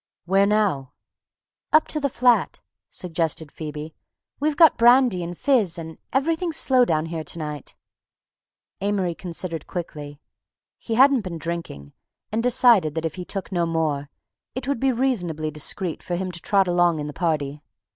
[0.25, 0.93] "Where now?"
[1.71, 2.59] "Up to the flat,"
[2.89, 3.93] suggested Phoebe.
[4.39, 7.75] "We've got brandy and fizz—and everything's slow down here to night."
[8.79, 10.19] Amory considered quickly.
[10.79, 11.93] He hadn't been drinking,
[12.31, 14.09] and decided that if he took no more,
[14.55, 17.61] it would be reasonably discreet for him to trot along in the party.